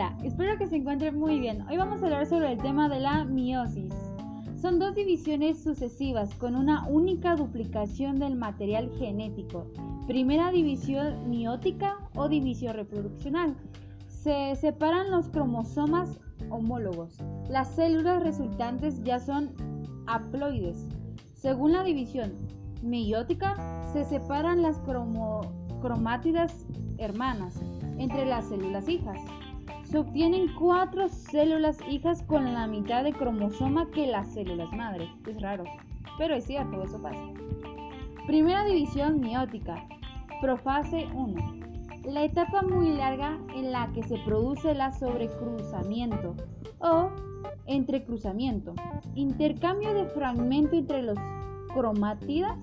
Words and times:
Hola, 0.00 0.16
espero 0.24 0.56
que 0.56 0.66
se 0.66 0.76
encuentren 0.76 1.18
muy 1.18 1.38
bien. 1.38 1.60
Hoy 1.68 1.76
vamos 1.76 2.00
a 2.00 2.06
hablar 2.06 2.24
sobre 2.24 2.50
el 2.52 2.56
tema 2.56 2.88
de 2.88 3.00
la 3.00 3.26
meiosis. 3.26 3.92
Son 4.58 4.78
dos 4.78 4.94
divisiones 4.94 5.62
sucesivas 5.62 6.34
con 6.36 6.56
una 6.56 6.86
única 6.88 7.36
duplicación 7.36 8.18
del 8.18 8.34
material 8.34 8.90
genético. 8.98 9.66
Primera 10.06 10.52
división 10.52 11.28
miótica 11.28 11.98
o 12.14 12.30
división 12.30 12.76
reproduccional. 12.76 13.54
Se 14.08 14.56
separan 14.56 15.10
los 15.10 15.28
cromosomas 15.28 16.18
homólogos. 16.48 17.18
Las 17.50 17.68
células 17.74 18.22
resultantes 18.22 19.04
ya 19.04 19.20
son 19.20 19.50
haploides. 20.06 20.82
Según 21.34 21.72
la 21.72 21.82
división 21.82 22.32
meiótica, 22.82 23.54
se 23.92 24.06
separan 24.06 24.62
las 24.62 24.80
cromátidas 25.82 26.64
hermanas 26.96 27.60
entre 27.98 28.24
las 28.24 28.46
células 28.46 28.88
hijas. 28.88 29.20
Se 29.90 29.98
obtienen 29.98 30.54
cuatro 30.56 31.08
células 31.08 31.76
hijas 31.90 32.22
con 32.22 32.54
la 32.54 32.68
mitad 32.68 33.02
de 33.02 33.12
cromosoma 33.12 33.90
que 33.90 34.06
las 34.06 34.32
células 34.32 34.70
madre. 34.72 35.08
Es 35.26 35.42
raro, 35.42 35.64
pero 36.16 36.36
es 36.36 36.44
cierto, 36.44 36.80
eso 36.84 37.02
pasa. 37.02 37.20
Primera 38.24 38.64
división 38.64 39.18
miótica, 39.18 39.84
profase 40.40 41.08
1. 41.12 41.54
La 42.04 42.22
etapa 42.22 42.62
muy 42.62 42.92
larga 42.92 43.36
en 43.52 43.72
la 43.72 43.90
que 43.92 44.04
se 44.04 44.16
produce 44.18 44.74
la 44.74 44.92
sobrecruzamiento 44.92 46.36
o 46.78 47.10
entrecruzamiento. 47.66 48.74
Intercambio 49.16 49.92
de 49.92 50.06
fragmento 50.06 50.76
entre 50.76 51.02
los 51.02 51.18
cromátidas, 51.74 52.56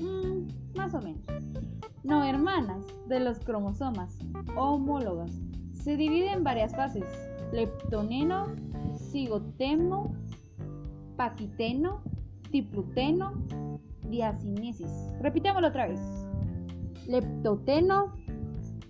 mm, 0.00 0.76
más 0.76 0.92
o 0.92 1.00
menos. 1.02 1.22
No 2.02 2.24
hermanas 2.24 2.84
de 3.06 3.20
los 3.20 3.38
cromosomas 3.38 4.18
homólogos 4.56 5.30
se 5.88 5.96
divide 5.96 6.30
en 6.32 6.44
varias 6.44 6.76
fases: 6.76 7.06
leptoneno, 7.50 8.54
cigoteno, 9.10 10.12
paquiteno, 11.16 12.02
dipluteno, 12.50 13.32
diacinesis. 14.02 14.90
Repitámoslo 15.22 15.68
otra 15.68 15.88
vez: 15.88 16.00
leptoteno, 17.06 18.12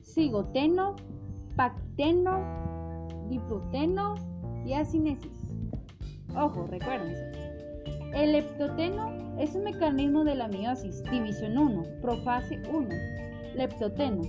cigoteno, 0.02 0.96
paquiteno, 1.54 2.40
dipluteno, 3.28 4.16
diacinesis. 4.64 5.54
Ojo, 6.34 6.66
recuérdense. 6.66 7.30
El 8.12 8.32
leptoteno 8.32 9.38
es 9.38 9.54
un 9.54 9.62
mecanismo 9.62 10.24
de 10.24 10.34
la 10.34 10.48
meiosis, 10.48 11.04
división 11.04 11.58
1, 11.58 12.00
profase 12.02 12.60
1. 12.72 12.88
Leptoteno 13.54 14.22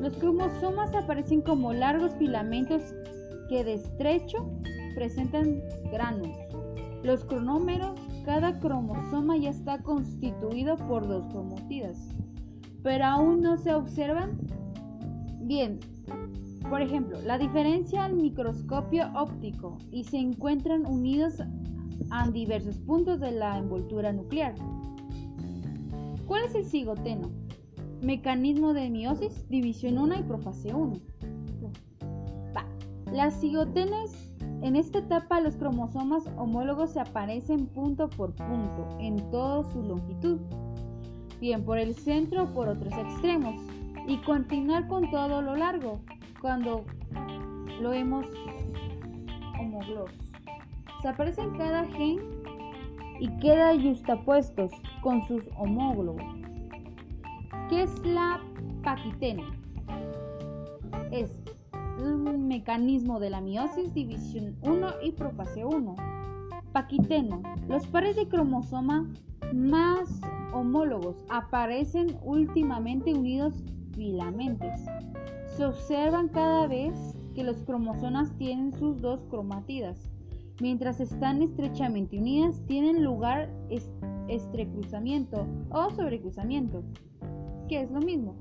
los 0.00 0.16
cromosomas 0.16 0.94
aparecen 0.94 1.42
como 1.42 1.72
largos 1.72 2.14
filamentos 2.14 2.82
que 3.48 3.64
de 3.64 3.74
estrecho 3.74 4.48
presentan 4.94 5.60
gránulos. 5.90 6.36
Los 7.02 7.24
cronómeros, 7.24 7.98
cada 8.24 8.58
cromosoma 8.58 9.36
ya 9.36 9.50
está 9.50 9.78
constituido 9.82 10.76
por 10.76 11.06
dos 11.06 11.26
cromátidas, 11.28 11.98
pero 12.82 13.04
aún 13.04 13.40
no 13.40 13.56
se 13.56 13.74
observan. 13.74 14.38
Bien, 15.40 15.80
por 16.68 16.82
ejemplo, 16.82 17.20
la 17.22 17.38
diferencia 17.38 18.04
al 18.04 18.14
microscopio 18.14 19.10
óptico 19.14 19.78
y 19.90 20.04
se 20.04 20.18
encuentran 20.18 20.84
unidos 20.86 21.42
a 22.10 22.28
diversos 22.30 22.78
puntos 22.80 23.20
de 23.20 23.32
la 23.32 23.58
envoltura 23.58 24.12
nuclear. 24.12 24.54
¿Cuál 26.26 26.44
es 26.44 26.54
el 26.54 26.64
cigoteno? 26.64 27.30
Mecanismo 28.02 28.74
de 28.74 28.90
meiosis, 28.90 29.48
división 29.48 29.98
1 29.98 30.20
y 30.20 30.22
profase 30.22 30.72
1. 30.72 31.00
Las 33.12 33.40
cigotenes, 33.40 34.30
en 34.62 34.76
esta 34.76 34.98
etapa 34.98 35.40
los 35.40 35.56
cromosomas 35.56 36.30
homólogos 36.36 36.92
se 36.92 37.00
aparecen 37.00 37.66
punto 37.66 38.08
por 38.10 38.34
punto 38.34 38.96
en 39.00 39.16
toda 39.30 39.64
su 39.72 39.82
longitud, 39.82 40.38
bien 41.40 41.64
por 41.64 41.78
el 41.78 41.94
centro 41.96 42.44
o 42.44 42.52
por 42.52 42.68
otros 42.68 42.92
extremos, 42.92 43.54
y 44.06 44.18
continuar 44.18 44.86
con 44.86 45.10
todo 45.10 45.42
lo 45.42 45.56
largo 45.56 46.00
cuando 46.40 46.84
lo 47.80 47.92
hemos 47.92 48.26
homólogos. 49.58 50.12
Se 51.02 51.08
aparecen 51.08 51.50
cada 51.56 51.84
gen 51.86 52.18
y 53.18 53.28
queda 53.38 53.74
justapuestos 53.80 54.70
con 55.02 55.26
sus 55.26 55.42
homólogos. 55.56 56.47
¿Qué 57.68 57.82
es 57.82 58.02
la 58.02 58.40
paquitena? 58.82 59.42
Es 61.10 61.30
un 62.02 62.48
mecanismo 62.48 63.20
de 63.20 63.28
la 63.28 63.42
meiosis, 63.42 63.92
división 63.92 64.56
1 64.62 64.88
y 65.02 65.12
profase 65.12 65.66
1. 65.66 65.96
Paquiteno. 66.72 67.42
Los 67.68 67.86
pares 67.88 68.16
de 68.16 68.26
cromosoma 68.26 69.06
más 69.52 70.08
homólogos 70.54 71.16
aparecen 71.28 72.16
últimamente 72.22 73.12
unidos 73.12 73.62
filamentos. 73.94 74.80
Se 75.54 75.66
observan 75.66 76.28
cada 76.28 76.66
vez 76.68 76.94
que 77.34 77.44
los 77.44 77.58
cromosomas 77.64 78.34
tienen 78.38 78.72
sus 78.72 79.02
dos 79.02 79.26
cromatidas. 79.28 80.08
Mientras 80.62 81.00
están 81.00 81.42
estrechamente 81.42 82.18
unidas, 82.18 82.62
tienen 82.66 83.04
lugar 83.04 83.50
estrecruzamiento 84.28 85.46
o 85.68 85.90
sobrecruzamiento 85.90 86.82
que 87.68 87.82
es 87.82 87.90
lo 87.90 88.00
mismo. 88.00 88.34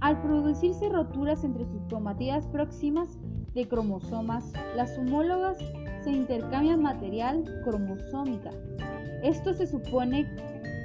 Al 0.00 0.22
producirse 0.22 0.88
roturas 0.88 1.42
entre 1.42 1.66
sus 1.66 1.82
cromatidas 1.88 2.46
próximas 2.46 3.18
de 3.54 3.66
cromosomas, 3.66 4.52
las 4.76 4.96
homólogas 4.96 5.58
se 6.04 6.12
intercambian 6.12 6.80
material 6.80 7.44
cromosómica. 7.64 8.50
Esto 9.24 9.52
se 9.52 9.66
supone 9.66 10.28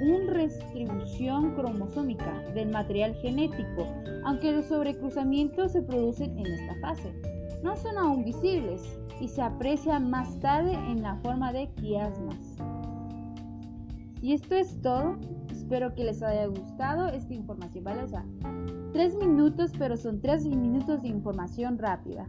una 0.02 0.32
redistribución 0.32 1.54
cromosómica 1.54 2.42
del 2.54 2.70
material 2.70 3.14
genético, 3.14 3.86
aunque 4.24 4.52
los 4.52 4.66
sobrecruzamientos 4.66 5.72
se 5.72 5.82
producen 5.82 6.36
en 6.36 6.46
esta 6.46 6.74
fase. 6.80 7.14
No 7.62 7.76
son 7.76 7.96
aún 7.96 8.24
visibles 8.24 8.98
y 9.20 9.28
se 9.28 9.40
aprecian 9.40 10.10
más 10.10 10.38
tarde 10.40 10.72
en 10.72 11.02
la 11.02 11.16
forma 11.22 11.52
de 11.52 11.70
quiasmas. 11.74 12.56
Y 14.20 14.32
esto 14.32 14.56
es 14.56 14.80
todo. 14.82 15.16
Espero 15.64 15.94
que 15.94 16.04
les 16.04 16.22
haya 16.22 16.44
gustado 16.44 17.08
esta 17.08 17.32
información 17.32 17.84
valiosa. 17.84 18.22
Tres 18.92 19.16
minutos, 19.16 19.72
pero 19.78 19.96
son 19.96 20.20
tres 20.20 20.44
minutos 20.44 21.00
de 21.00 21.08
información 21.08 21.78
rápida. 21.78 22.28